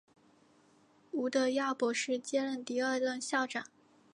[1.11, 3.65] 吴德耀博士接任第二任校长。